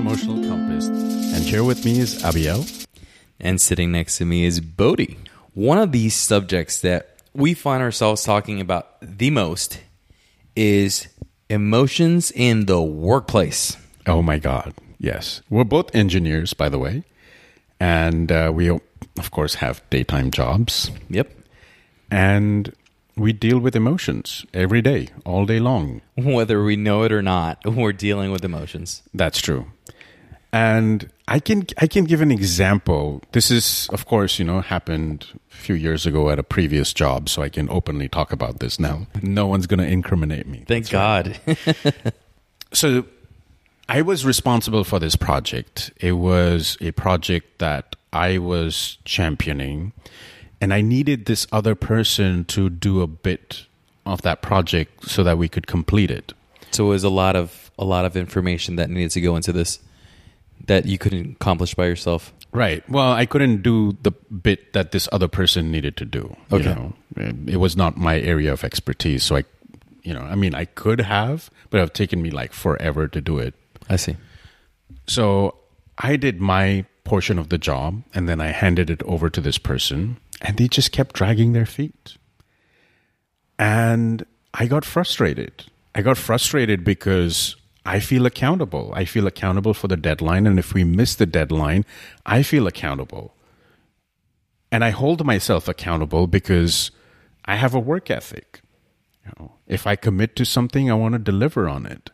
Welcome 0.00 0.16
to 0.18 0.26
the 0.26 0.32
Emotional 0.32 0.48
Compass. 0.48 0.88
And 1.34 1.44
here 1.44 1.62
with 1.62 1.84
me 1.84 1.98
is 1.98 2.22
Abiel. 2.24 2.64
And 3.38 3.60
sitting 3.60 3.92
next 3.92 4.16
to 4.16 4.24
me 4.24 4.44
is 4.44 4.60
Bodhi. 4.60 5.18
One 5.52 5.76
of 5.76 5.92
these 5.92 6.14
subjects 6.14 6.80
that 6.80 7.18
we 7.34 7.52
find 7.52 7.82
ourselves 7.82 8.24
talking 8.24 8.62
about 8.62 8.96
the 9.02 9.30
most 9.30 9.80
is 10.56 11.08
emotions 11.50 12.30
in 12.30 12.64
the 12.64 12.80
workplace. 12.80 13.76
Oh 14.06 14.22
my 14.22 14.38
God. 14.38 14.72
Yes. 14.98 15.42
We're 15.50 15.64
both 15.64 15.94
engineers, 15.94 16.54
by 16.54 16.70
the 16.70 16.78
way. 16.78 17.04
And 17.78 18.32
uh, 18.32 18.52
we, 18.54 18.70
of 18.70 19.30
course, 19.30 19.56
have 19.56 19.82
daytime 19.90 20.30
jobs. 20.30 20.90
Yep. 21.10 21.30
And 22.10 22.72
we 23.20 23.34
deal 23.34 23.58
with 23.58 23.76
emotions 23.76 24.46
every 24.54 24.80
day, 24.80 25.08
all 25.26 25.44
day 25.44 25.60
long. 25.60 26.00
Whether 26.16 26.64
we 26.64 26.74
know 26.74 27.02
it 27.02 27.12
or 27.12 27.20
not, 27.20 27.58
we're 27.66 27.92
dealing 27.92 28.32
with 28.32 28.44
emotions. 28.44 29.02
That's 29.12 29.40
true. 29.40 29.66
And 30.52 31.10
I 31.28 31.38
can 31.38 31.66
I 31.78 31.86
can 31.86 32.04
give 32.06 32.22
an 32.22 32.32
example. 32.32 33.22
This 33.30 33.52
is, 33.52 33.88
of 33.92 34.06
course, 34.06 34.40
you 34.40 34.44
know, 34.44 34.62
happened 34.62 35.26
a 35.52 35.54
few 35.54 35.76
years 35.76 36.06
ago 36.06 36.30
at 36.30 36.40
a 36.40 36.42
previous 36.42 36.92
job, 36.92 37.28
so 37.28 37.40
I 37.40 37.48
can 37.48 37.68
openly 37.70 38.08
talk 38.08 38.32
about 38.32 38.58
this 38.58 38.80
now. 38.80 39.06
No 39.22 39.46
one's 39.46 39.68
going 39.68 39.78
to 39.78 39.86
incriminate 39.86 40.48
me. 40.48 40.64
Thank 40.66 40.90
God. 40.90 41.38
so 42.72 43.04
I 43.88 44.02
was 44.02 44.24
responsible 44.24 44.82
for 44.82 44.98
this 44.98 45.14
project. 45.14 45.92
It 46.00 46.12
was 46.12 46.76
a 46.80 46.90
project 46.92 47.60
that 47.60 47.94
I 48.12 48.38
was 48.38 48.98
championing, 49.04 49.92
and 50.60 50.72
I 50.74 50.80
needed 50.80 51.26
this 51.26 51.46
other 51.52 51.74
person 51.74 52.44
to 52.46 52.68
do 52.70 53.00
a 53.00 53.06
bit 53.06 53.66
of 54.06 54.22
that 54.22 54.42
project 54.42 55.08
so 55.08 55.22
that 55.24 55.38
we 55.38 55.48
could 55.48 55.66
complete 55.66 56.10
it. 56.10 56.32
so 56.70 56.86
it 56.86 56.88
was 56.90 57.04
a 57.04 57.10
lot 57.10 57.36
of 57.36 57.70
a 57.78 57.84
lot 57.84 58.04
of 58.04 58.16
information 58.16 58.76
that 58.76 58.90
needed 58.90 59.10
to 59.12 59.20
go 59.20 59.36
into 59.36 59.52
this 59.52 59.78
that 60.66 60.84
you 60.86 60.98
couldn't 60.98 61.32
accomplish 61.40 61.74
by 61.74 61.86
yourself. 61.86 62.32
Right. 62.52 62.82
Well, 62.90 63.12
I 63.12 63.24
couldn't 63.26 63.62
do 63.62 63.96
the 64.02 64.10
bit 64.10 64.72
that 64.74 64.92
this 64.92 65.08
other 65.12 65.28
person 65.28 65.70
needed 65.70 65.96
to 65.96 66.04
do. 66.04 66.36
You 66.50 66.56
Okay. 66.58 66.74
know, 66.74 66.92
it 67.46 67.56
was 67.56 67.76
not 67.76 67.96
my 67.96 68.20
area 68.20 68.52
of 68.52 68.62
expertise. 68.64 69.24
So 69.24 69.36
I, 69.36 69.44
you 70.02 70.12
know, 70.12 70.20
I 70.20 70.34
mean, 70.34 70.54
I 70.54 70.66
could 70.66 71.00
have, 71.00 71.48
but 71.70 71.78
it 71.78 71.80
would 71.80 71.88
have 71.88 71.92
taken 71.94 72.20
me 72.20 72.30
like 72.30 72.52
forever 72.52 73.08
to 73.08 73.20
do 73.20 73.38
it. 73.38 73.54
I 73.88 73.96
see. 73.96 74.16
So 75.06 75.54
I 75.96 76.16
did 76.16 76.40
my 76.40 76.84
portion 77.04 77.38
of 77.38 77.48
the 77.48 77.58
job 77.58 78.02
and 78.14 78.28
then 78.28 78.40
I 78.40 78.48
handed 78.48 78.90
it 78.90 79.02
over 79.04 79.30
to 79.30 79.40
this 79.40 79.58
person 79.58 80.18
and 80.40 80.56
they 80.56 80.68
just 80.68 80.92
kept 80.92 81.14
dragging 81.14 81.52
their 81.52 81.66
feet. 81.66 82.16
And 83.58 84.24
I 84.54 84.66
got 84.66 84.84
frustrated. 84.84 85.64
I 85.94 86.02
got 86.02 86.16
frustrated 86.16 86.84
because 86.84 87.56
I 87.84 88.00
feel 88.00 88.26
accountable. 88.26 88.92
I 88.94 89.04
feel 89.04 89.26
accountable 89.26 89.74
for 89.74 89.88
the 89.88 89.96
deadline. 89.96 90.46
And 90.46 90.58
if 90.58 90.74
we 90.74 90.84
miss 90.84 91.14
the 91.14 91.26
deadline, 91.26 91.84
I 92.24 92.42
feel 92.42 92.66
accountable. 92.66 93.34
And 94.72 94.84
I 94.84 94.90
hold 94.90 95.24
myself 95.24 95.68
accountable 95.68 96.26
because 96.26 96.90
I 97.44 97.56
have 97.56 97.74
a 97.74 97.80
work 97.80 98.10
ethic. 98.10 98.62
You 99.24 99.32
know, 99.38 99.52
if 99.66 99.86
I 99.86 99.96
commit 99.96 100.36
to 100.36 100.44
something, 100.44 100.90
I 100.90 100.94
want 100.94 101.14
to 101.14 101.18
deliver 101.18 101.68
on 101.68 101.86
it. 101.86 102.10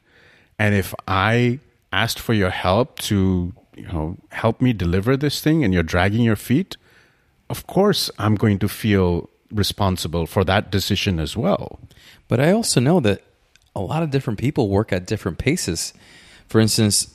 And 0.59 0.75
if 0.75 0.95
I 1.07 1.61
asked 1.93 2.19
for 2.19 2.33
your 2.33 2.51
help 2.51 2.99
to, 3.01 3.53
you 3.77 3.87
know, 3.87 4.17
help 4.33 4.61
me 4.61 4.73
deliver 4.73 5.17
this 5.17 5.41
thing 5.41 5.63
and 5.63 5.73
you're 5.75 5.83
dragging 5.83 6.23
your 6.23 6.37
feet, 6.37 6.77
of 7.49 7.67
course 7.67 8.11
I'm 8.19 8.35
going 8.35 8.59
to 8.61 8.69
feel 8.69 9.29
responsible 9.51 10.27
for 10.27 10.45
that 10.45 10.71
decision 10.71 11.21
as 11.21 11.37
well. 11.37 11.79
But 12.29 12.41
I 12.41 12.53
also 12.53 12.81
know 12.81 13.01
that 13.01 13.23
a 13.75 13.81
lot 13.81 14.03
of 14.03 14.11
different 14.11 14.39
people 14.39 14.69
work 14.69 14.93
at 14.93 15.07
different 15.07 15.39
paces. 15.39 15.93
For 16.49 16.61
instance, 16.61 17.15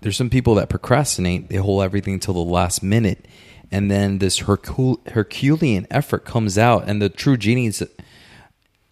there's 0.00 0.16
some 0.16 0.30
people 0.30 0.54
that 0.56 0.68
procrastinate, 0.68 1.48
they 1.48 1.56
hold 1.56 1.82
everything 1.82 2.20
till 2.20 2.34
the 2.34 2.40
last 2.40 2.82
minute, 2.82 3.26
and 3.70 3.90
then 3.90 4.18
this 4.18 4.40
Hercul- 4.40 5.06
Herculean 5.08 5.86
effort 5.90 6.24
comes 6.24 6.56
out, 6.56 6.88
and 6.88 7.02
the 7.02 7.08
true 7.08 7.36
genies 7.36 7.82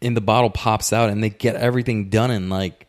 in 0.01 0.15
the 0.15 0.21
bottle 0.21 0.51
pops 0.51 0.93
out, 0.93 1.11
and 1.11 1.23
they 1.23 1.31
get 1.31 1.57
everything 1.57 2.09
done 2.11 2.31
in 2.31 2.49
like 2.49 2.87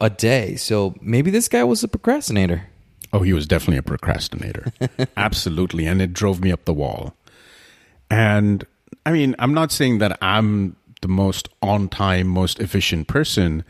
a 0.00 0.10
day. 0.10 0.56
So 0.56 0.94
maybe 1.00 1.30
this 1.30 1.48
guy 1.48 1.64
was 1.64 1.82
a 1.82 1.88
procrastinator. 1.88 2.69
Oh, 3.12 3.22
he 3.22 3.32
was 3.32 3.46
definitely 3.46 3.78
a 3.78 3.82
procrastinator. 3.82 4.72
Absolutely. 5.16 5.86
And 5.86 6.00
it 6.00 6.12
drove 6.12 6.40
me 6.40 6.52
up 6.52 6.64
the 6.64 6.74
wall. 6.74 7.14
And 8.10 8.64
I 9.04 9.12
mean, 9.12 9.34
I'm 9.38 9.54
not 9.54 9.72
saying 9.72 9.98
that 9.98 10.18
I'm 10.22 10.76
the 11.00 11.08
most 11.08 11.48
on 11.62 11.88
time, 11.88 12.28
most 12.28 12.60
efficient 12.60 13.08
person, 13.08 13.64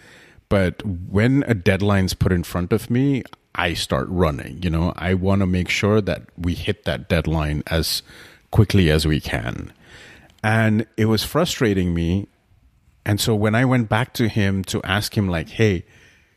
but 0.48 0.84
when 0.84 1.44
a 1.46 1.54
deadline's 1.54 2.14
put 2.14 2.32
in 2.32 2.42
front 2.42 2.72
of 2.72 2.90
me, 2.90 3.22
I 3.54 3.74
start 3.74 4.08
running. 4.08 4.62
You 4.62 4.70
know, 4.70 4.92
I 4.96 5.14
want 5.14 5.40
to 5.40 5.46
make 5.46 5.68
sure 5.68 6.00
that 6.00 6.22
we 6.36 6.54
hit 6.54 6.84
that 6.84 7.08
deadline 7.08 7.62
as 7.68 8.02
quickly 8.50 8.90
as 8.90 9.06
we 9.06 9.20
can. 9.20 9.72
And 10.42 10.86
it 10.96 11.06
was 11.06 11.24
frustrating 11.24 11.94
me. 11.94 12.28
And 13.04 13.20
so 13.20 13.34
when 13.34 13.54
I 13.54 13.64
went 13.64 13.88
back 13.88 14.12
to 14.14 14.28
him 14.28 14.64
to 14.64 14.82
ask 14.82 15.16
him, 15.16 15.28
like, 15.28 15.50
hey, 15.50 15.84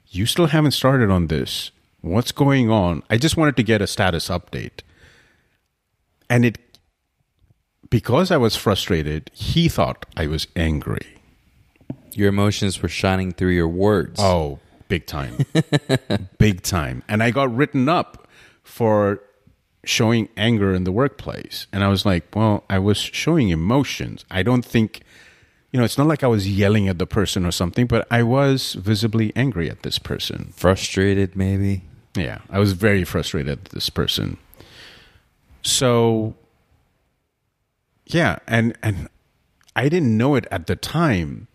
you 0.07 0.25
still 0.25 0.47
haven't 0.47 0.71
started 0.71 1.09
on 1.09 1.27
this. 1.27 1.71
What's 2.03 2.33
going 2.33 2.69
on? 2.69 3.01
I 3.09 3.15
just 3.15 3.37
wanted 3.37 3.55
to 3.55 3.63
get 3.63 3.81
a 3.81 3.87
status 3.87 4.27
update. 4.27 4.81
And 6.29 6.43
it, 6.43 6.57
because 7.89 8.29
I 8.29 8.35
was 8.35 8.57
frustrated, 8.57 9.31
he 9.33 9.69
thought 9.69 10.05
I 10.17 10.27
was 10.27 10.45
angry. 10.53 11.21
Your 12.11 12.27
emotions 12.27 12.81
were 12.81 12.89
shining 12.89 13.31
through 13.31 13.51
your 13.51 13.69
words. 13.69 14.19
Oh, 14.19 14.59
big 14.89 15.05
time. 15.05 15.45
big 16.37 16.61
time. 16.61 17.03
And 17.07 17.23
I 17.23 17.31
got 17.31 17.55
written 17.55 17.87
up 17.87 18.27
for 18.63 19.21
showing 19.85 20.27
anger 20.35 20.73
in 20.73 20.83
the 20.83 20.91
workplace. 20.91 21.67
And 21.71 21.85
I 21.85 21.87
was 21.87 22.05
like, 22.05 22.35
well, 22.35 22.65
I 22.69 22.79
was 22.79 22.97
showing 22.97 23.47
emotions. 23.47 24.25
I 24.29 24.43
don't 24.43 24.65
think, 24.65 25.03
you 25.71 25.79
know, 25.79 25.85
it's 25.85 25.97
not 25.97 26.07
like 26.07 26.21
I 26.21 26.27
was 26.27 26.49
yelling 26.49 26.89
at 26.89 26.99
the 26.99 27.07
person 27.07 27.45
or 27.45 27.51
something, 27.51 27.87
but 27.87 28.05
I 28.11 28.23
was 28.23 28.73
visibly 28.73 29.31
angry 29.37 29.69
at 29.69 29.83
this 29.83 29.99
person. 29.99 30.51
Frustrated, 30.53 31.37
maybe. 31.37 31.83
Yeah, 32.15 32.39
I 32.49 32.59
was 32.59 32.73
very 32.73 33.03
frustrated 33.03 33.51
at 33.51 33.65
this 33.65 33.89
person. 33.89 34.37
So 35.63 36.35
yeah, 38.05 38.39
and 38.47 38.77
and 38.83 39.07
I 39.75 39.89
didn't 39.89 40.17
know 40.17 40.35
it 40.35 40.45
at 40.51 40.67
the 40.67 40.75
time, 40.75 41.47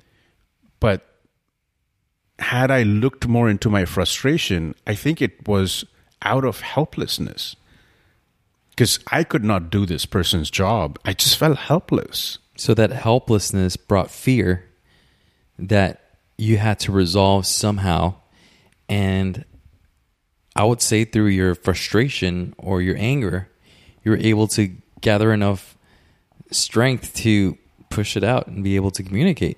but 0.80 1.06
had 2.38 2.70
I 2.70 2.82
looked 2.82 3.26
more 3.26 3.48
into 3.48 3.70
my 3.70 3.84
frustration, 3.84 4.74
I 4.86 4.94
think 4.94 5.20
it 5.20 5.46
was 5.46 5.84
out 6.22 6.44
of 6.44 6.60
helplessness. 6.60 7.56
Because 8.70 9.00
I 9.10 9.24
could 9.24 9.44
not 9.44 9.70
do 9.70 9.86
this 9.86 10.06
person's 10.06 10.50
job. 10.50 10.98
I 11.04 11.12
just 11.12 11.36
felt 11.36 11.58
helpless. 11.58 12.38
So 12.56 12.74
that 12.74 12.90
helplessness 12.90 13.76
brought 13.76 14.10
fear 14.10 14.64
that 15.58 16.00
you 16.36 16.58
had 16.58 16.78
to 16.80 16.92
resolve 16.92 17.44
somehow. 17.46 18.14
And 18.88 19.44
I 20.58 20.64
would 20.64 20.82
say 20.82 21.04
through 21.04 21.28
your 21.28 21.54
frustration 21.54 22.52
or 22.58 22.82
your 22.82 22.96
anger, 22.98 23.48
you're 24.02 24.16
able 24.16 24.48
to 24.48 24.72
gather 25.00 25.32
enough 25.32 25.78
strength 26.50 27.14
to 27.14 27.56
push 27.90 28.16
it 28.16 28.24
out 28.24 28.48
and 28.48 28.64
be 28.64 28.74
able 28.74 28.90
to 28.90 29.04
communicate. 29.04 29.56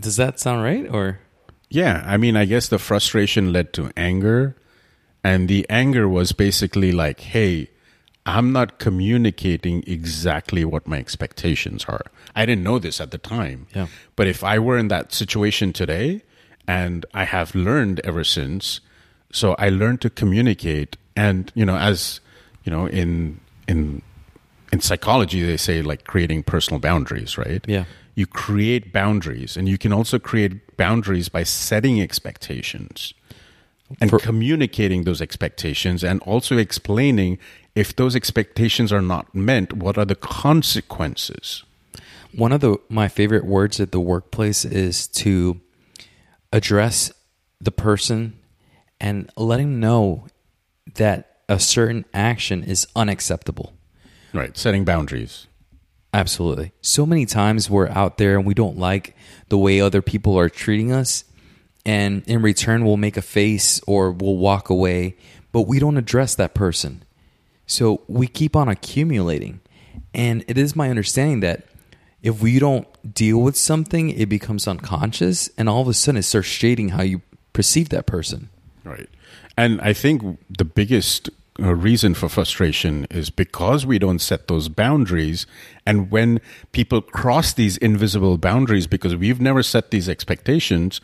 Does 0.00 0.16
that 0.16 0.40
sound 0.40 0.64
right? 0.64 0.88
Or 0.90 1.20
Yeah, 1.70 2.02
I 2.04 2.16
mean, 2.16 2.36
I 2.36 2.46
guess 2.46 2.66
the 2.66 2.80
frustration 2.80 3.52
led 3.52 3.72
to 3.74 3.92
anger, 3.96 4.56
and 5.22 5.48
the 5.48 5.64
anger 5.70 6.08
was 6.08 6.32
basically 6.32 6.90
like, 6.90 7.20
"Hey, 7.20 7.68
I'm 8.26 8.52
not 8.52 8.78
communicating 8.80 9.84
exactly 9.86 10.64
what 10.64 10.88
my 10.88 10.98
expectations 10.98 11.84
are." 11.86 12.06
I 12.34 12.44
didn't 12.44 12.64
know 12.64 12.80
this 12.80 13.00
at 13.00 13.12
the 13.12 13.18
time. 13.18 13.66
Yeah. 13.72 13.86
But 14.16 14.26
if 14.26 14.42
I 14.42 14.58
were 14.58 14.78
in 14.78 14.88
that 14.88 15.14
situation 15.14 15.72
today, 15.72 16.22
and 16.66 17.06
I 17.14 17.24
have 17.24 17.54
learned 17.54 18.00
ever 18.02 18.24
since, 18.24 18.80
so 19.32 19.54
I 19.58 19.68
learned 19.68 20.00
to 20.02 20.10
communicate, 20.10 20.96
and 21.16 21.50
you 21.54 21.64
know, 21.66 21.76
as 21.76 22.20
you 22.64 22.72
know, 22.72 22.86
in 22.86 23.40
in 23.66 24.02
in 24.72 24.80
psychology, 24.80 25.42
they 25.44 25.56
say 25.56 25.82
like 25.82 26.04
creating 26.04 26.42
personal 26.42 26.80
boundaries, 26.80 27.38
right? 27.38 27.64
Yeah. 27.66 27.84
you 28.14 28.26
create 28.26 28.92
boundaries 28.92 29.56
and 29.56 29.68
you 29.68 29.78
can 29.78 29.92
also 29.92 30.18
create 30.18 30.76
boundaries 30.76 31.28
by 31.28 31.44
setting 31.44 32.02
expectations 32.02 33.14
and 34.00 34.10
For- 34.10 34.18
communicating 34.18 35.04
those 35.04 35.22
expectations 35.22 36.02
and 36.02 36.20
also 36.22 36.58
explaining 36.58 37.38
if 37.76 37.94
those 37.94 38.16
expectations 38.16 38.92
are 38.92 39.00
not 39.00 39.32
met 39.34 39.72
what 39.72 39.96
are 39.96 40.04
the 40.04 40.16
consequences 40.16 41.62
one 42.32 42.50
of 42.52 42.60
the 42.60 42.76
my 42.88 43.08
favorite 43.08 43.44
words 43.46 43.78
at 43.80 43.92
the 43.92 44.00
workplace 44.00 44.64
is 44.64 45.06
to 45.08 45.60
address 46.52 47.12
the 47.60 47.70
person 47.70 48.37
and 49.00 49.30
let 49.36 49.60
him 49.60 49.80
know 49.80 50.26
that 50.94 51.38
a 51.48 51.58
certain 51.58 52.04
action 52.12 52.64
is 52.64 52.86
unacceptable. 52.94 53.72
right 54.32 54.56
setting 54.56 54.84
boundaries 54.84 55.46
Absolutely. 56.14 56.72
So 56.80 57.04
many 57.04 57.26
times 57.26 57.68
we're 57.68 57.88
out 57.88 58.16
there 58.16 58.38
and 58.38 58.46
we 58.46 58.54
don't 58.54 58.78
like 58.78 59.14
the 59.48 59.58
way 59.58 59.80
other 59.80 60.02
people 60.02 60.38
are 60.38 60.48
treating 60.48 60.92
us. 60.92 61.24
and 61.86 62.22
in 62.26 62.42
return 62.42 62.84
we'll 62.84 62.96
make 62.96 63.16
a 63.16 63.22
face 63.22 63.80
or 63.86 64.10
we'll 64.10 64.36
walk 64.36 64.68
away, 64.68 65.16
but 65.52 65.62
we 65.62 65.78
don't 65.78 65.96
address 65.96 66.34
that 66.34 66.52
person. 66.52 67.02
So 67.66 68.02
we 68.08 68.26
keep 68.26 68.56
on 68.56 68.68
accumulating. 68.68 69.60
And 70.12 70.44
it 70.48 70.58
is 70.58 70.74
my 70.74 70.90
understanding 70.90 71.40
that 71.40 71.64
if 72.22 72.42
we 72.42 72.58
don't 72.58 72.86
deal 73.14 73.38
with 73.38 73.56
something, 73.56 74.10
it 74.10 74.28
becomes 74.28 74.66
unconscious 74.66 75.50
and 75.56 75.68
all 75.68 75.82
of 75.82 75.88
a 75.88 75.94
sudden 75.94 76.18
it 76.18 76.22
starts 76.24 76.48
shading 76.48 76.90
how 76.90 77.02
you 77.02 77.22
perceive 77.52 77.90
that 77.90 78.06
person. 78.06 78.48
Right. 78.84 79.08
And 79.56 79.80
I 79.80 79.92
think 79.92 80.38
the 80.48 80.64
biggest 80.64 81.30
uh, 81.60 81.74
reason 81.74 82.14
for 82.14 82.28
frustration 82.28 83.06
is 83.10 83.30
because 83.30 83.84
we 83.84 83.98
don't 83.98 84.20
set 84.20 84.46
those 84.46 84.68
boundaries. 84.68 85.46
And 85.84 86.10
when 86.10 86.40
people 86.70 87.02
cross 87.02 87.52
these 87.52 87.76
invisible 87.78 88.38
boundaries 88.38 88.86
because 88.86 89.16
we've 89.16 89.40
never 89.40 89.62
set 89.62 89.90
these 89.90 90.08
expectations, 90.08 91.00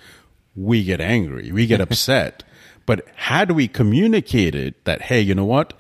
we 0.55 0.85
get 0.85 1.00
angry, 1.00 1.50
we 1.50 1.67
get 1.67 1.81
upset. 1.88 2.44
But 2.87 3.06
had 3.17 3.50
we 3.53 3.67
communicated 3.67 4.75
that, 4.85 5.03
hey, 5.03 5.20
you 5.20 5.35
know 5.35 5.44
what? 5.44 5.73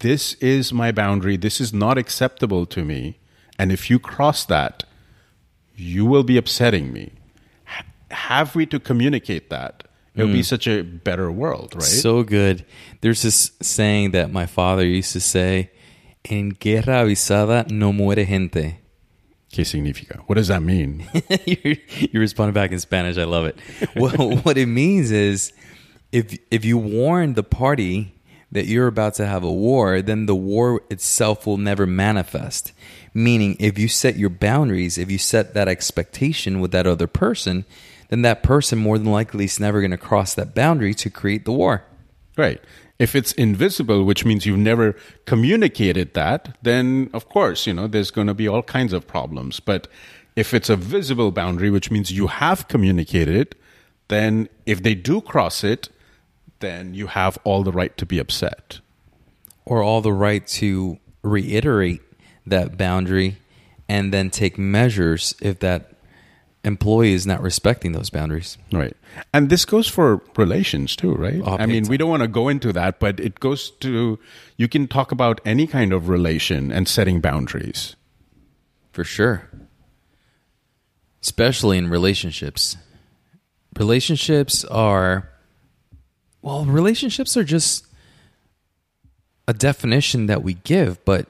This 0.00 0.34
is 0.34 0.72
my 0.72 0.92
boundary. 0.92 1.36
This 1.36 1.60
is 1.60 1.72
not 1.72 1.96
acceptable 1.96 2.66
to 2.66 2.84
me. 2.84 3.18
And 3.58 3.70
if 3.70 3.88
you 3.88 3.98
cross 3.98 4.44
that, 4.46 4.84
you 5.76 6.04
will 6.04 6.24
be 6.24 6.36
upsetting 6.36 6.92
me. 6.92 7.12
Have 8.10 8.54
we 8.54 8.66
to 8.66 8.80
communicate 8.80 9.50
that? 9.50 9.84
It 10.20 10.24
would 10.24 10.32
be 10.32 10.38
hmm. 10.40 10.42
such 10.42 10.66
a 10.66 10.82
better 10.82 11.30
world, 11.30 11.74
right? 11.74 11.82
So 11.82 12.22
good. 12.22 12.64
There's 13.00 13.22
this 13.22 13.52
saying 13.62 14.12
that 14.12 14.32
my 14.32 14.46
father 14.46 14.84
used 14.84 15.12
to 15.12 15.20
say, 15.20 15.70
En 16.24 16.50
guerra 16.50 17.04
avisada 17.04 17.70
no 17.70 17.92
muere 17.92 18.26
gente. 18.26 18.80
¿Qué 19.52 19.64
significa? 19.64 20.22
What 20.26 20.36
does 20.36 20.48
that 20.48 20.62
mean? 20.62 21.04
you 21.46 21.76
you 21.98 22.20
responded 22.20 22.52
back 22.52 22.70
in 22.70 22.78
Spanish. 22.78 23.16
I 23.16 23.24
love 23.24 23.46
it. 23.46 23.58
well, 23.96 24.36
what 24.42 24.56
it 24.56 24.66
means 24.66 25.10
is 25.10 25.52
if 26.12 26.38
if 26.50 26.64
you 26.64 26.78
warn 26.78 27.34
the 27.34 27.42
party 27.42 28.14
that 28.52 28.66
you're 28.66 28.86
about 28.86 29.14
to 29.14 29.26
have 29.26 29.42
a 29.42 29.50
war, 29.50 30.02
then 30.02 30.26
the 30.26 30.34
war 30.34 30.82
itself 30.90 31.46
will 31.46 31.56
never 31.56 31.86
manifest. 31.86 32.72
Meaning, 33.14 33.56
if 33.58 33.78
you 33.78 33.88
set 33.88 34.16
your 34.16 34.30
boundaries, 34.30 34.98
if 34.98 35.10
you 35.10 35.18
set 35.18 35.54
that 35.54 35.68
expectation 35.68 36.60
with 36.60 36.70
that 36.72 36.86
other 36.86 37.06
person, 37.06 37.64
then 38.10 38.22
that 38.22 38.42
person 38.42 38.78
more 38.78 38.98
than 38.98 39.10
likely 39.10 39.46
is 39.46 39.58
never 39.58 39.80
going 39.80 39.92
to 39.92 39.96
cross 39.96 40.34
that 40.34 40.54
boundary 40.54 40.92
to 40.94 41.08
create 41.08 41.44
the 41.44 41.52
war. 41.52 41.84
Right. 42.36 42.60
If 42.98 43.14
it's 43.14 43.32
invisible, 43.32 44.04
which 44.04 44.24
means 44.24 44.44
you've 44.44 44.58
never 44.58 44.94
communicated 45.24 46.12
that, 46.14 46.58
then 46.60 47.08
of 47.14 47.28
course, 47.28 47.66
you 47.66 47.72
know, 47.72 47.86
there's 47.86 48.10
going 48.10 48.26
to 48.26 48.34
be 48.34 48.46
all 48.46 48.62
kinds 48.62 48.92
of 48.92 49.06
problems. 49.06 49.58
But 49.58 49.88
if 50.36 50.52
it's 50.52 50.68
a 50.68 50.76
visible 50.76 51.30
boundary, 51.30 51.70
which 51.70 51.90
means 51.90 52.10
you 52.10 52.26
have 52.26 52.68
communicated 52.68 53.34
it, 53.34 53.54
then 54.08 54.48
if 54.66 54.82
they 54.82 54.94
do 54.94 55.20
cross 55.20 55.64
it, 55.64 55.88
then 56.58 56.92
you 56.92 57.06
have 57.06 57.38
all 57.44 57.62
the 57.62 57.72
right 57.72 57.96
to 57.96 58.04
be 58.04 58.18
upset. 58.18 58.80
Or 59.64 59.82
all 59.82 60.02
the 60.02 60.12
right 60.12 60.46
to 60.48 60.98
reiterate 61.22 62.02
that 62.46 62.76
boundary 62.76 63.36
and 63.88 64.12
then 64.12 64.30
take 64.30 64.58
measures 64.58 65.34
if 65.40 65.60
that 65.60 65.92
employee 66.64 67.12
is 67.12 67.26
not 67.26 67.40
respecting 67.42 67.92
those 67.92 68.10
boundaries. 68.10 68.58
Right. 68.72 68.96
And 69.32 69.48
this 69.48 69.64
goes 69.64 69.88
for 69.88 70.22
relations 70.36 70.94
too, 70.94 71.14
right? 71.14 71.40
Oh, 71.44 71.56
I 71.56 71.66
mean, 71.66 71.84
big 71.84 71.90
we 71.90 71.96
don't 71.96 72.10
want 72.10 72.22
to 72.22 72.28
go 72.28 72.48
into 72.48 72.72
that, 72.72 72.98
but 72.98 73.18
it 73.18 73.40
goes 73.40 73.70
to, 73.80 74.18
you 74.56 74.68
can 74.68 74.86
talk 74.86 75.10
about 75.12 75.40
any 75.44 75.66
kind 75.66 75.92
of 75.92 76.08
relation 76.08 76.70
and 76.70 76.86
setting 76.86 77.20
boundaries. 77.20 77.96
For 78.92 79.04
sure. 79.04 79.48
Especially 81.22 81.78
in 81.78 81.88
relationships. 81.88 82.76
Relationships 83.78 84.64
are, 84.64 85.30
well, 86.42 86.64
relationships 86.64 87.36
are 87.36 87.44
just 87.44 87.86
a 89.48 89.54
definition 89.54 90.26
that 90.26 90.42
we 90.42 90.54
give, 90.54 91.02
but 91.04 91.26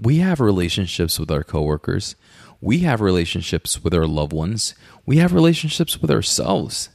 we 0.00 0.18
have 0.18 0.38
relationships 0.40 1.18
with 1.18 1.30
our 1.30 1.42
coworkers. 1.42 2.14
We 2.60 2.80
have 2.80 3.00
relationships 3.00 3.82
with 3.82 3.94
our 3.94 4.06
loved 4.06 4.32
ones. 4.32 4.74
We 5.06 5.18
have 5.18 5.32
relationships 5.32 6.00
with 6.00 6.10
ourselves. 6.10 6.90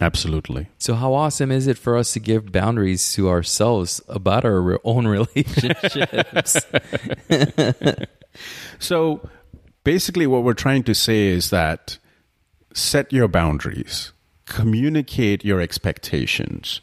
Absolutely. 0.00 0.68
So, 0.78 0.94
how 0.94 1.12
awesome 1.12 1.50
is 1.50 1.66
it 1.66 1.76
for 1.76 1.96
us 1.96 2.12
to 2.14 2.20
give 2.20 2.52
boundaries 2.52 3.12
to 3.14 3.28
ourselves 3.28 4.00
about 4.08 4.44
our 4.44 4.80
own 4.84 5.06
relationships? 5.18 6.56
So 8.78 9.28
basically, 9.84 10.26
what 10.26 10.42
we're 10.42 10.54
trying 10.54 10.84
to 10.84 10.94
say 10.94 11.26
is 11.28 11.50
that 11.50 11.98
set 12.72 13.12
your 13.12 13.28
boundaries, 13.28 14.12
communicate 14.46 15.44
your 15.44 15.60
expectations, 15.60 16.80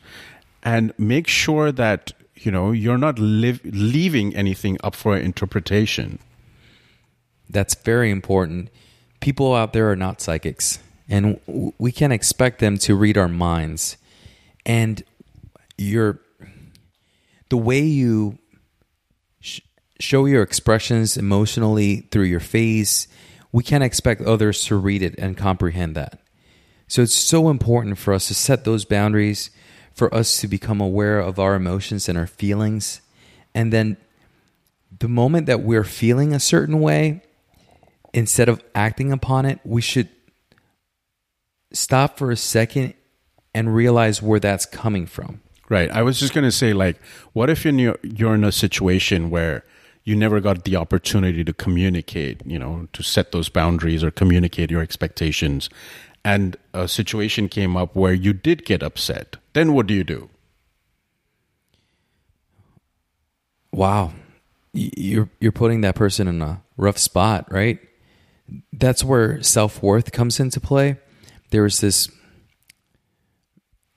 and 0.63 0.94
make 0.97 1.27
sure 1.27 1.71
that 1.71 2.13
you 2.35 2.51
know 2.51 2.71
you're 2.71 2.97
not 2.97 3.19
live, 3.19 3.62
leaving 3.63 4.35
anything 4.35 4.77
up 4.83 4.95
for 4.95 5.18
interpretation. 5.18 6.19
That's 7.49 7.75
very 7.75 8.11
important. 8.11 8.69
People 9.19 9.55
out 9.55 9.73
there 9.73 9.89
are 9.91 9.95
not 9.95 10.21
psychics, 10.21 10.79
and 11.09 11.39
we 11.77 11.91
can't 11.91 12.13
expect 12.13 12.59
them 12.59 12.77
to 12.79 12.95
read 12.95 13.17
our 13.17 13.27
minds. 13.27 13.97
And 14.65 15.03
your 15.77 16.19
the 17.49 17.57
way 17.57 17.79
you 17.79 18.38
sh- 19.39 19.61
show 19.99 20.25
your 20.25 20.44
expressions 20.44 21.15
emotionally 21.15 22.07
through 22.11 22.23
your 22.23 22.41
face, 22.41 23.07
we 23.51 23.63
can't 23.63 23.83
expect 23.83 24.21
others 24.21 24.65
to 24.65 24.75
read 24.75 25.01
it 25.01 25.15
and 25.17 25.38
comprehend 25.38 25.95
that. 25.95 26.19
So 26.88 27.01
it's 27.01 27.15
so 27.15 27.49
important 27.49 27.97
for 27.97 28.13
us 28.13 28.27
to 28.27 28.33
set 28.33 28.65
those 28.65 28.85
boundaries, 28.85 29.49
for 29.94 30.13
us 30.13 30.39
to 30.41 30.47
become 30.47 30.81
aware 30.81 31.19
of 31.19 31.39
our 31.39 31.55
emotions 31.55 32.07
and 32.09 32.17
our 32.17 32.27
feelings, 32.27 33.01
and 33.55 33.73
then 33.73 33.97
the 34.99 35.07
moment 35.07 35.47
that 35.47 35.61
we're 35.61 35.83
feeling 35.83 36.33
a 36.33 36.39
certain 36.39 36.79
way, 36.79 37.21
instead 38.13 38.50
of 38.50 38.63
acting 38.74 39.12
upon 39.12 39.45
it, 39.45 39.59
we 39.63 39.81
should 39.81 40.09
stop 41.71 42.18
for 42.18 42.31
a 42.31 42.38
second 42.38 42.94
and 43.54 43.74
realize 43.74 44.21
where 44.21 44.40
that's 44.40 44.66
coming 44.66 45.06
from. 45.06 45.42
Right. 45.69 45.92
I 45.92 46.02
was 46.02 46.19
just 46.19 46.33
going 46.33 46.45
to 46.45 46.52
say, 46.52 46.73
like, 46.73 47.02
what 47.33 47.49
if 47.49 47.66
you're, 47.66 47.97
you're 48.02 48.35
in 48.35 48.44
a 48.44 48.52
situation 48.52 49.30
where 49.30 49.66
you 50.04 50.16
never 50.16 50.40
got 50.40 50.64
the 50.64 50.78
opportunity 50.78 51.44
to 51.44 51.52
communicate, 51.52 52.42
you 52.45 52.57
know, 52.57 52.87
to 52.94 53.04
set 53.04 53.33
those 53.33 53.49
boundaries 53.49 54.04
or 54.04 54.11
communicate 54.11 54.71
your 54.71 54.81
expectations, 54.81 55.69
and 56.23 56.56
a 56.73 56.87
situation 56.87 57.49
came 57.49 57.76
up 57.76 57.95
where 57.95 58.14
you 58.14 58.31
did 58.31 58.64
get 58.64 58.81
upset? 58.81 59.35
Then 59.52 59.73
what 59.73 59.87
do 59.87 59.94
you 59.94 60.06
do? 60.06 60.30
Wow. 63.73 64.14
You're 64.71 65.30
you're 65.40 65.52
putting 65.52 65.81
that 65.81 65.95
person 65.95 66.28
in 66.28 66.42
a 66.42 66.61
rough 66.78 66.97
spot, 66.97 67.52
right? 67.52 67.80
That's 68.71 69.04
where 69.04 69.42
self-worth 69.42 70.11
comes 70.11 70.39
into 70.39 70.59
play. 70.59 70.97
There 71.49 71.63
was 71.63 71.80
this 71.80 72.09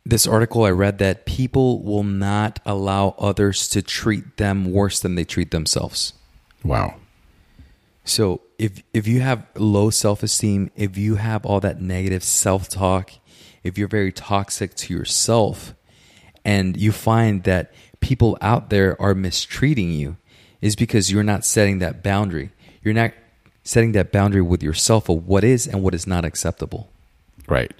this 0.04 0.26
article 0.26 0.64
I 0.64 0.70
read 0.70 0.98
that 0.98 1.26
people 1.26 1.82
will 1.82 2.02
not 2.02 2.58
allow 2.66 3.14
others 3.18 3.68
to 3.68 3.82
treat 3.82 4.38
them 4.38 4.72
worse 4.72 4.98
than 4.98 5.14
they 5.14 5.24
treat 5.24 5.50
themselves. 5.50 6.14
Wow. 6.64 6.96
So 8.04 8.40
if 8.58 8.82
if 8.92 9.06
you 9.06 9.20
have 9.20 9.46
low 9.54 9.90
self 9.90 10.22
esteem, 10.22 10.70
if 10.74 10.96
you 10.96 11.16
have 11.16 11.46
all 11.46 11.60
that 11.60 11.80
negative 11.80 12.24
self 12.24 12.68
talk, 12.68 13.12
if 13.62 13.78
you're 13.78 13.88
very 13.88 14.12
toxic 14.12 14.74
to 14.76 14.94
yourself, 14.94 15.74
and 16.44 16.76
you 16.76 16.92
find 16.92 17.44
that 17.44 17.72
people 18.00 18.36
out 18.40 18.70
there 18.70 19.00
are 19.00 19.14
mistreating 19.14 19.92
you, 19.92 20.16
is 20.60 20.76
because 20.76 21.12
you're 21.12 21.22
not 21.22 21.44
setting 21.44 21.78
that 21.78 22.02
boundary. 22.02 22.50
You're 22.82 22.94
not 22.94 23.12
setting 23.62 23.92
that 23.92 24.12
boundary 24.12 24.42
with 24.42 24.62
yourself 24.62 25.08
of 25.08 25.26
what 25.26 25.44
is 25.44 25.66
and 25.66 25.82
what 25.82 25.94
is 25.94 26.06
not 26.06 26.24
acceptable. 26.24 26.90
Right. 27.48 27.72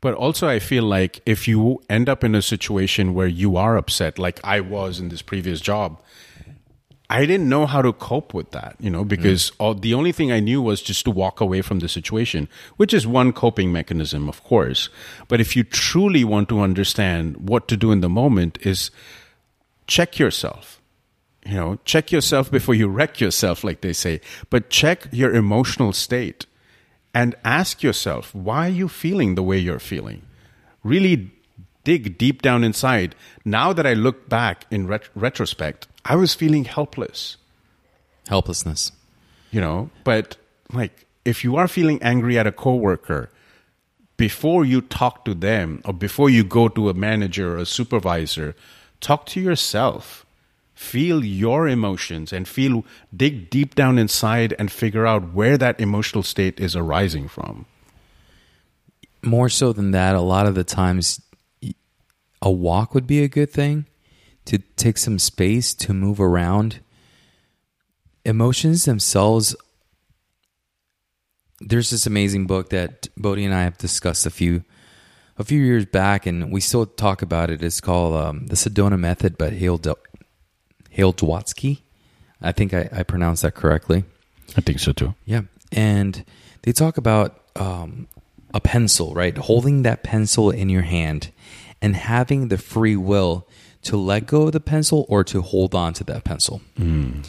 But 0.00 0.14
also, 0.14 0.48
I 0.48 0.60
feel 0.60 0.84
like 0.84 1.20
if 1.26 1.48
you 1.48 1.82
end 1.90 2.08
up 2.08 2.22
in 2.22 2.34
a 2.34 2.42
situation 2.42 3.14
where 3.14 3.26
you 3.26 3.56
are 3.56 3.76
upset, 3.76 4.18
like 4.18 4.40
I 4.44 4.60
was 4.60 5.00
in 5.00 5.08
this 5.08 5.22
previous 5.22 5.60
job, 5.60 6.00
I 7.10 7.24
didn't 7.24 7.48
know 7.48 7.66
how 7.66 7.80
to 7.80 7.92
cope 7.92 8.34
with 8.34 8.50
that, 8.50 8.76
you 8.78 8.90
know, 8.90 9.02
because 9.02 9.50
mm. 9.50 9.54
all, 9.58 9.74
the 9.74 9.94
only 9.94 10.12
thing 10.12 10.30
I 10.30 10.40
knew 10.40 10.60
was 10.60 10.82
just 10.82 11.04
to 11.04 11.10
walk 11.10 11.40
away 11.40 11.62
from 11.62 11.78
the 11.78 11.88
situation, 11.88 12.48
which 12.76 12.92
is 12.92 13.06
one 13.06 13.32
coping 13.32 13.72
mechanism, 13.72 14.28
of 14.28 14.44
course. 14.44 14.90
But 15.26 15.40
if 15.40 15.56
you 15.56 15.64
truly 15.64 16.22
want 16.22 16.48
to 16.50 16.60
understand 16.60 17.48
what 17.48 17.66
to 17.68 17.76
do 17.76 17.92
in 17.92 18.00
the 18.00 18.10
moment, 18.10 18.58
is 18.60 18.90
check 19.86 20.18
yourself. 20.18 20.77
You 21.46 21.54
know, 21.54 21.78
check 21.84 22.12
yourself 22.12 22.50
before 22.50 22.74
you 22.74 22.88
wreck 22.88 23.20
yourself, 23.20 23.64
like 23.64 23.80
they 23.80 23.92
say. 23.92 24.20
But 24.50 24.70
check 24.70 25.08
your 25.12 25.34
emotional 25.34 25.92
state 25.92 26.46
and 27.14 27.34
ask 27.44 27.82
yourself, 27.82 28.34
why 28.34 28.66
are 28.66 28.70
you 28.70 28.88
feeling 28.88 29.34
the 29.34 29.42
way 29.42 29.58
you're 29.58 29.78
feeling? 29.78 30.22
Really 30.82 31.30
dig 31.84 32.18
deep 32.18 32.42
down 32.42 32.64
inside. 32.64 33.14
Now 33.44 33.72
that 33.72 33.86
I 33.86 33.94
look 33.94 34.28
back 34.28 34.66
in 34.70 34.86
ret- 34.86 35.08
retrospect, 35.14 35.88
I 36.04 36.16
was 36.16 36.34
feeling 36.34 36.64
helpless, 36.64 37.36
Helplessness. 38.28 38.92
you 39.50 39.60
know. 39.60 39.88
But 40.04 40.36
like, 40.72 41.06
if 41.24 41.44
you 41.44 41.56
are 41.56 41.66
feeling 41.68 42.02
angry 42.02 42.38
at 42.38 42.46
a 42.46 42.52
coworker, 42.52 43.30
before 44.18 44.64
you 44.66 44.80
talk 44.82 45.24
to 45.24 45.32
them 45.34 45.80
or 45.84 45.94
before 45.94 46.28
you 46.28 46.44
go 46.44 46.68
to 46.68 46.90
a 46.90 46.94
manager 46.94 47.54
or 47.54 47.58
a 47.58 47.66
supervisor, 47.66 48.54
talk 49.00 49.24
to 49.26 49.40
yourself. 49.40 50.26
Feel 50.78 51.24
your 51.24 51.66
emotions 51.66 52.32
and 52.32 52.46
feel, 52.46 52.84
dig 53.14 53.50
deep 53.50 53.74
down 53.74 53.98
inside 53.98 54.54
and 54.60 54.70
figure 54.70 55.08
out 55.08 55.34
where 55.34 55.58
that 55.58 55.80
emotional 55.80 56.22
state 56.22 56.60
is 56.60 56.76
arising 56.76 57.26
from. 57.26 57.66
More 59.20 59.48
so 59.48 59.72
than 59.72 59.90
that, 59.90 60.14
a 60.14 60.20
lot 60.20 60.46
of 60.46 60.54
the 60.54 60.62
times, 60.62 61.20
a 62.40 62.48
walk 62.48 62.94
would 62.94 63.08
be 63.08 63.24
a 63.24 63.28
good 63.28 63.50
thing 63.50 63.86
to 64.44 64.58
take 64.76 64.98
some 64.98 65.18
space 65.18 65.74
to 65.74 65.92
move 65.92 66.20
around. 66.20 66.78
Emotions 68.24 68.84
themselves 68.84 69.56
there's 71.60 71.90
this 71.90 72.06
amazing 72.06 72.46
book 72.46 72.70
that 72.70 73.08
Bodhi 73.16 73.44
and 73.44 73.52
I 73.52 73.64
have 73.64 73.78
discussed 73.78 74.26
a 74.26 74.30
few 74.30 74.62
a 75.36 75.42
few 75.42 75.60
years 75.60 75.86
back, 75.86 76.24
and 76.24 76.52
we 76.52 76.60
still 76.60 76.86
talk 76.86 77.20
about 77.20 77.50
it. 77.50 77.64
It's 77.64 77.80
called 77.80 78.14
um, 78.14 78.46
the 78.46 78.54
Sedona 78.54 78.96
Method 78.96 79.36
by 79.36 79.50
D- 79.50 79.92
Hale 80.98 81.14
Dwatsky. 81.14 81.78
I 82.42 82.50
think 82.50 82.74
I, 82.74 82.88
I 82.92 83.02
pronounced 83.04 83.42
that 83.42 83.54
correctly. 83.54 84.02
I 84.56 84.60
think 84.60 84.80
so 84.80 84.92
too. 84.92 85.14
Yeah, 85.24 85.42
and 85.70 86.24
they 86.62 86.72
talk 86.72 86.98
about 86.98 87.40
um, 87.54 88.08
a 88.52 88.60
pencil, 88.60 89.14
right? 89.14 89.38
Holding 89.38 89.82
that 89.82 90.02
pencil 90.02 90.50
in 90.50 90.68
your 90.68 90.82
hand 90.82 91.30
and 91.80 91.94
having 91.94 92.48
the 92.48 92.58
free 92.58 92.96
will 92.96 93.46
to 93.82 93.96
let 93.96 94.26
go 94.26 94.42
of 94.42 94.52
the 94.52 94.60
pencil 94.60 95.06
or 95.08 95.22
to 95.22 95.40
hold 95.40 95.72
on 95.72 95.92
to 95.94 96.04
that 96.04 96.24
pencil. 96.24 96.62
Mm. 96.76 97.24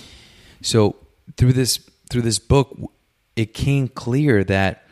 So 0.63 0.95
through 1.37 1.53
this 1.53 1.77
through 2.09 2.23
this 2.23 2.39
book, 2.39 2.75
it 3.35 3.53
came 3.53 3.87
clear 3.87 4.43
that 4.45 4.83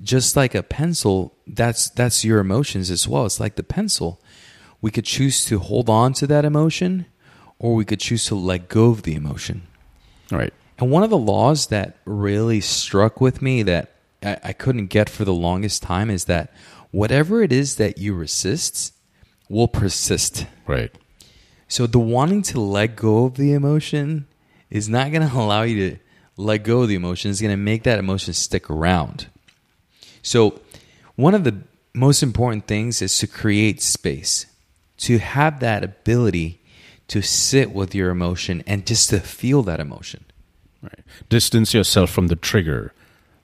just 0.00 0.36
like 0.36 0.54
a 0.54 0.62
pencil, 0.62 1.34
that's 1.48 1.90
that's 1.90 2.24
your 2.24 2.38
emotions 2.38 2.92
as 2.92 3.08
well. 3.08 3.26
It's 3.26 3.40
like 3.40 3.56
the 3.56 3.64
pencil. 3.64 4.20
We 4.80 4.92
could 4.92 5.04
choose 5.04 5.44
to 5.46 5.58
hold 5.58 5.90
on 5.90 6.12
to 6.14 6.28
that 6.28 6.44
emotion 6.44 7.06
or 7.60 7.74
we 7.74 7.84
could 7.84 8.00
choose 8.00 8.24
to 8.24 8.34
let 8.34 8.68
go 8.68 8.90
of 8.90 9.02
the 9.02 9.14
emotion. 9.14 9.62
Right. 10.32 10.52
And 10.78 10.90
one 10.90 11.02
of 11.02 11.10
the 11.10 11.18
laws 11.18 11.66
that 11.66 11.98
really 12.06 12.60
struck 12.60 13.20
with 13.20 13.42
me 13.42 13.62
that 13.62 13.92
I, 14.22 14.38
I 14.42 14.52
couldn't 14.54 14.86
get 14.86 15.10
for 15.10 15.24
the 15.24 15.34
longest 15.34 15.82
time 15.82 16.10
is 16.10 16.24
that 16.24 16.52
whatever 16.90 17.42
it 17.42 17.52
is 17.52 17.76
that 17.76 17.98
you 17.98 18.14
resist 18.14 18.94
will 19.48 19.68
persist. 19.68 20.46
Right. 20.66 20.90
So 21.68 21.86
the 21.86 21.98
wanting 21.98 22.42
to 22.42 22.60
let 22.60 22.96
go 22.96 23.26
of 23.26 23.34
the 23.34 23.52
emotion 23.52 24.26
is 24.70 24.88
not 24.88 25.12
going 25.12 25.28
to 25.28 25.36
allow 25.36 25.62
you 25.62 25.90
to 25.90 25.96
let 26.38 26.64
go 26.64 26.80
of 26.82 26.88
the 26.88 26.94
emotion. 26.94 27.30
It's 27.30 27.42
going 27.42 27.52
to 27.52 27.56
make 27.56 27.82
that 27.82 27.98
emotion 27.98 28.32
stick 28.32 28.70
around. 28.70 29.28
So 30.22 30.60
one 31.14 31.34
of 31.34 31.44
the 31.44 31.62
most 31.92 32.22
important 32.22 32.66
things 32.66 33.02
is 33.02 33.18
to 33.18 33.26
create 33.26 33.82
space, 33.82 34.46
to 34.98 35.18
have 35.18 35.60
that 35.60 35.84
ability 35.84 36.59
to 37.10 37.20
sit 37.20 37.72
with 37.72 37.92
your 37.92 38.10
emotion 38.10 38.62
and 38.68 38.86
just 38.86 39.10
to 39.10 39.18
feel 39.18 39.64
that 39.64 39.80
emotion. 39.80 40.24
Right. 40.80 41.00
Distance 41.28 41.74
yourself 41.74 42.08
from 42.08 42.28
the 42.28 42.36
trigger 42.36 42.92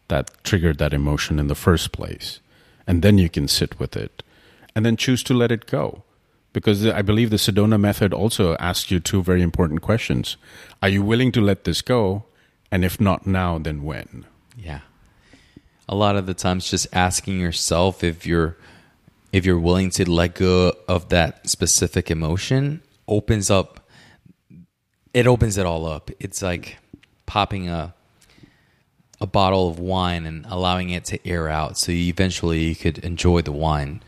that 0.07 0.31
triggered 0.45 0.79
that 0.79 0.95
emotion 0.95 1.41
in 1.41 1.49
the 1.49 1.57
first 1.57 1.91
place. 1.91 2.39
And 2.87 3.03
then 3.03 3.19
you 3.19 3.29
can 3.29 3.49
sit 3.49 3.81
with 3.81 3.97
it. 3.97 4.23
And 4.77 4.87
then 4.87 4.97
choose 4.97 5.25
to 5.25 5.35
let 5.35 5.51
it 5.51 5.67
go. 5.67 6.05
Because 6.53 6.87
I 6.87 7.03
believe 7.03 7.31
the 7.31 7.37
Sedona 7.37 7.79
method 7.79 8.15
also 8.15 8.57
asks 8.59 8.93
you 8.93 9.01
two 9.01 9.21
very 9.21 9.43
important 9.43 9.83
questions. 9.83 10.37
Are 10.81 10.89
you 10.89 11.03
willing 11.03 11.33
to 11.33 11.41
let 11.41 11.65
this 11.65 11.83
go? 11.83 12.23
And 12.71 12.85
if 12.85 13.01
not 13.01 13.27
now, 13.27 13.59
then 13.59 13.83
when? 13.83 14.27
Yeah. 14.57 14.81
A 15.89 15.97
lot 15.97 16.15
of 16.15 16.27
the 16.27 16.35
times 16.35 16.71
just 16.71 16.87
asking 16.93 17.41
yourself 17.41 18.05
if 18.05 18.25
you're 18.27 18.57
if 19.33 19.45
you're 19.45 19.59
willing 19.59 19.91
to 19.91 20.09
let 20.09 20.37
go 20.37 20.73
of 20.87 21.09
that 21.09 21.51
specific 21.51 22.13
emotion 22.13 22.81
opens 23.09 23.51
up 23.51 23.81
it 25.15 25.27
opens 25.27 25.57
it 25.57 25.65
all 25.65 25.87
up. 25.87 26.11
It's 26.21 26.43
like 26.43 26.77
popping 27.25 27.69
a 27.71 27.95
a 29.19 29.27
bottle 29.27 29.71
of 29.71 29.79
wine 29.79 30.27
and 30.27 30.45
allowing 30.47 30.91
it 30.91 31.07
to 31.07 31.27
air 31.27 31.49
out 31.49 31.79
so 31.79 31.91
you 31.91 32.09
eventually 32.09 32.65
you 32.65 32.75
could 32.77 32.99
enjoy 32.99 33.41
the 33.41 33.53
wine. 33.53 34.03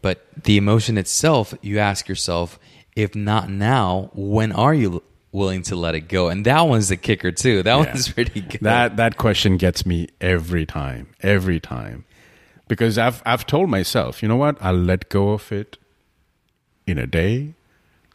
But 0.00 0.24
the 0.44 0.56
emotion 0.56 0.96
itself, 0.96 1.52
you 1.60 1.78
ask 1.78 2.08
yourself, 2.08 2.58
if 2.94 3.14
not 3.14 3.50
now, 3.50 4.10
when 4.14 4.52
are 4.52 4.72
you 4.72 5.02
willing 5.32 5.60
to 5.64 5.76
let 5.76 5.94
it 5.94 6.08
go? 6.08 6.28
And 6.30 6.46
that 6.46 6.62
one's 6.62 6.88
the 6.88 6.96
kicker 6.96 7.30
too. 7.30 7.62
That 7.62 7.76
Yeah. 7.78 7.92
one's 7.92 8.08
pretty 8.12 8.40
good. 8.40 8.62
That 8.62 8.96
that 8.96 9.18
question 9.18 9.58
gets 9.58 9.84
me 9.84 10.08
every 10.18 10.64
time, 10.64 11.08
every 11.20 11.60
time, 11.60 12.06
because 12.68 12.96
I've 12.96 13.22
I've 13.26 13.44
told 13.46 13.68
myself, 13.68 14.22
you 14.22 14.28
know 14.30 14.36
what, 14.36 14.56
I'll 14.62 14.72
let 14.72 15.10
go 15.10 15.32
of 15.32 15.52
it 15.52 15.76
in 16.86 16.96
a 16.98 17.06
day. 17.06 17.52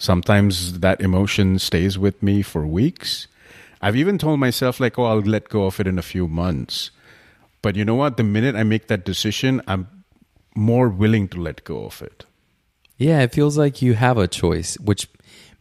Sometimes 0.01 0.79
that 0.79 0.99
emotion 0.99 1.59
stays 1.59 1.95
with 1.95 2.23
me 2.23 2.41
for 2.41 2.65
weeks. 2.65 3.27
I've 3.83 3.95
even 3.95 4.17
told 4.17 4.39
myself 4.39 4.79
like, 4.79 4.97
oh, 4.97 5.03
I'll 5.03 5.21
let 5.21 5.47
go 5.47 5.65
of 5.65 5.79
it 5.79 5.85
in 5.85 5.99
a 5.99 6.01
few 6.01 6.27
months. 6.27 6.89
But 7.61 7.75
you 7.75 7.85
know 7.85 7.93
what? 7.93 8.17
The 8.17 8.23
minute 8.23 8.55
I 8.55 8.63
make 8.63 8.87
that 8.87 9.05
decision, 9.05 9.61
I'm 9.67 9.87
more 10.55 10.89
willing 10.89 11.27
to 11.27 11.39
let 11.39 11.63
go 11.65 11.85
of 11.85 12.01
it. 12.01 12.25
Yeah, 12.97 13.21
it 13.21 13.31
feels 13.31 13.59
like 13.59 13.83
you 13.83 13.93
have 13.93 14.17
a 14.17 14.27
choice, 14.27 14.75
which 14.79 15.07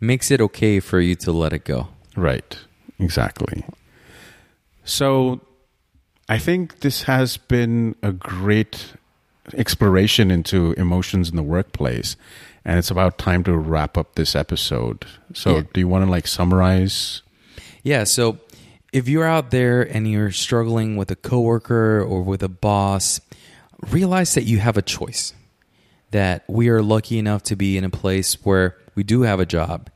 makes 0.01 0.31
it 0.31 0.41
okay 0.41 0.81
for 0.81 1.01
you 1.01 1.17
to 1.17 1.33
let 1.33 1.53
it 1.53 1.65
go. 1.65 1.89
Right. 2.17 2.57
Exactly. 2.99 3.63
So 4.85 5.43
I 6.31 6.39
think 6.39 6.81
this 6.81 7.03
has 7.03 7.37
been 7.37 7.95
a 8.03 8.13
great 8.13 8.95
exploration 9.55 10.31
into 10.31 10.73
emotions 10.73 11.31
in 11.31 11.37
the 11.37 11.43
workplace. 11.43 12.17
And 12.65 12.79
it's 12.79 12.91
about 12.91 13.19
time 13.19 13.43
to 13.45 13.57
wrap 13.57 13.97
up 13.97 14.15
this 14.15 14.35
episode. 14.37 15.07
So 15.33 15.57
Yeah. 15.57 15.63
do 15.73 15.81
you 15.81 15.89
want 15.89 16.05
to 16.05 16.11
like 16.11 16.27
summarize? 16.27 17.23
Yeah, 17.83 18.05
so 18.05 18.39
if 18.93 19.09
you're 19.09 19.25
out 19.25 19.51
there 19.51 19.81
and 19.83 20.11
you're 20.11 20.31
struggling 20.33 20.97
with 20.97 21.11
a 21.11 21.17
coworker 21.17 22.03
or 22.03 22.23
with 22.23 22.43
a 22.43 22.49
boss, 22.49 23.21
realize 23.91 24.35
that 24.35 24.45
you 24.45 24.59
have 24.59 24.77
a 24.77 24.83
choice. 24.83 25.33
That 26.11 26.45
we 26.49 26.69
are 26.69 26.83
lucky 26.83 27.19
enough 27.19 27.43
to 27.45 27.57
be 27.57 27.79
in 27.79 27.85
a 27.85 27.91
place 27.91 28.35
where 28.45 28.77
we 28.95 29.03
do 29.05 29.23
have 29.23 29.39
a 29.41 29.47
job. 29.47 29.89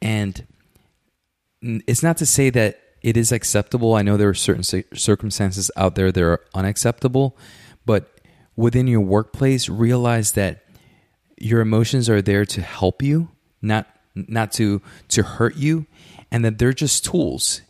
And 0.00 0.44
it's 1.62 2.02
not 2.02 2.16
to 2.16 2.26
say 2.26 2.50
that 2.50 2.80
it 3.02 3.16
is 3.16 3.32
acceptable. 3.32 3.94
I 3.94 4.02
know 4.02 4.16
there 4.16 4.28
are 4.30 4.34
certain 4.34 4.64
circumstances 4.94 5.70
out 5.76 5.94
there 5.94 6.10
that 6.10 6.22
are 6.22 6.40
unacceptable, 6.54 7.36
but 7.84 8.11
within 8.56 8.86
your 8.86 9.00
workplace, 9.00 9.68
realize 9.68 10.32
that 10.32 10.64
your 11.38 11.60
emotions 11.60 12.08
are 12.08 12.22
there 12.22 12.44
to 12.44 12.62
help 12.62 13.02
you, 13.02 13.28
not 13.60 13.86
not 14.14 14.52
to 14.52 14.82
to 15.08 15.22
hurt 15.22 15.56
you, 15.56 15.86
and 16.30 16.44
that 16.44 16.58
they're 16.58 16.72
just 16.72 17.04
tools. 17.04 17.62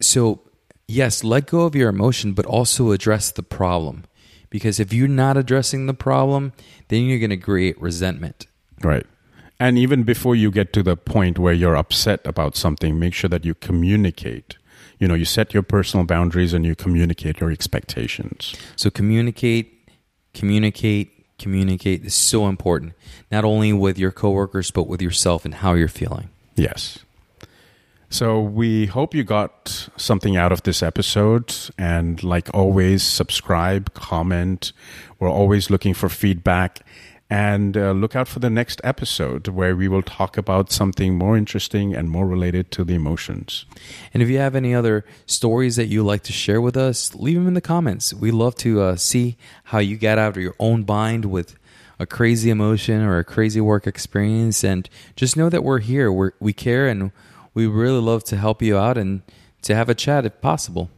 So, 0.00 0.40
yes, 0.86 1.24
let 1.24 1.46
go 1.46 1.62
of 1.62 1.74
your 1.74 1.88
emotion, 1.88 2.32
but 2.32 2.46
also 2.46 2.92
address 2.92 3.30
the 3.30 3.42
problem. 3.42 4.04
Because 4.50 4.80
if 4.80 4.92
you're 4.92 5.08
not 5.08 5.36
addressing 5.36 5.86
the 5.86 5.94
problem, 5.94 6.52
then 6.88 7.04
you're 7.04 7.18
going 7.18 7.30
to 7.30 7.36
create 7.36 7.80
resentment. 7.80 8.46
Right. 8.82 9.06
And 9.60 9.76
even 9.76 10.04
before 10.04 10.36
you 10.36 10.50
get 10.50 10.72
to 10.74 10.82
the 10.82 10.96
point 10.96 11.38
where 11.38 11.52
you're 11.52 11.76
upset 11.76 12.20
about 12.24 12.56
something, 12.56 12.98
make 12.98 13.12
sure 13.12 13.28
that 13.28 13.44
you 13.44 13.54
communicate. 13.54 14.56
You 14.98 15.08
know, 15.08 15.14
you 15.14 15.24
set 15.24 15.52
your 15.52 15.62
personal 15.62 16.06
boundaries 16.06 16.52
and 16.52 16.64
you 16.64 16.74
communicate 16.74 17.40
your 17.40 17.50
expectations. 17.50 18.54
So 18.76 18.90
communicate, 18.90 19.77
communicate, 20.38 21.26
communicate 21.38 22.04
is 22.04 22.14
so 22.14 22.46
important. 22.46 22.92
Not 23.30 23.44
only 23.44 23.72
with 23.72 23.98
your 23.98 24.12
coworkers, 24.12 24.70
but 24.70 24.84
with 24.84 25.02
yourself 25.02 25.44
and 25.44 25.54
how 25.54 25.74
you're 25.74 25.88
feeling. 25.88 26.28
Yes. 26.54 27.00
So 28.10 28.40
we 28.40 28.86
hope 28.86 29.14
you 29.14 29.24
got 29.24 29.88
something 29.96 30.36
out 30.36 30.52
of 30.52 30.62
this 30.62 30.82
episode. 30.82 31.54
And 31.76 32.22
like 32.22 32.48
always, 32.54 33.02
subscribe, 33.02 33.92
comment. 33.94 34.72
We're 35.18 35.30
always 35.30 35.70
looking 35.70 35.94
for 35.94 36.08
feedback. 36.08 36.80
And 37.30 37.76
uh, 37.76 37.92
look 37.92 38.16
out 38.16 38.26
for 38.26 38.38
the 38.38 38.48
next 38.48 38.80
episode 38.82 39.48
where 39.48 39.76
we 39.76 39.86
will 39.86 40.02
talk 40.02 40.38
about 40.38 40.72
something 40.72 41.14
more 41.14 41.36
interesting 41.36 41.94
and 41.94 42.08
more 42.08 42.26
related 42.26 42.70
to 42.72 42.84
the 42.84 42.94
emotions. 42.94 43.66
And 44.14 44.22
if 44.22 44.30
you 44.30 44.38
have 44.38 44.54
any 44.54 44.74
other 44.74 45.04
stories 45.26 45.76
that 45.76 45.88
you 45.88 46.02
like 46.02 46.22
to 46.22 46.32
share 46.32 46.60
with 46.60 46.76
us, 46.76 47.14
leave 47.14 47.36
them 47.36 47.46
in 47.46 47.52
the 47.52 47.60
comments. 47.60 48.14
We 48.14 48.30
love 48.30 48.54
to 48.56 48.80
uh, 48.80 48.96
see 48.96 49.36
how 49.64 49.78
you 49.78 49.98
got 49.98 50.16
out 50.16 50.36
of 50.36 50.42
your 50.42 50.54
own 50.58 50.84
bind 50.84 51.26
with 51.26 51.58
a 51.98 52.06
crazy 52.06 52.48
emotion 52.48 53.02
or 53.02 53.18
a 53.18 53.24
crazy 53.24 53.60
work 53.60 53.86
experience. 53.86 54.64
And 54.64 54.88
just 55.14 55.36
know 55.36 55.50
that 55.50 55.64
we're 55.64 55.80
here. 55.80 56.10
We're, 56.10 56.32
we 56.40 56.54
care 56.54 56.88
and 56.88 57.12
we 57.52 57.66
really 57.66 58.00
love 58.00 58.24
to 58.24 58.38
help 58.38 58.62
you 58.62 58.78
out 58.78 58.96
and 58.96 59.20
to 59.62 59.74
have 59.74 59.90
a 59.90 59.94
chat 59.94 60.24
if 60.24 60.40
possible. 60.40 60.88